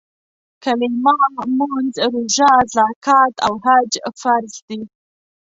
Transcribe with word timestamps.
کلیمه، 0.63 1.13
مونځ، 1.57 1.93
روژه، 2.13 2.51
زکات 2.75 3.35
او 3.45 3.53
حج 3.65 3.93
فرض 4.21 4.53
دي. 4.67 4.79